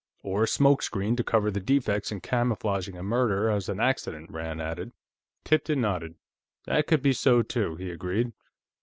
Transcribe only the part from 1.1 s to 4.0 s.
to cover the defects in camouflaging a murder as an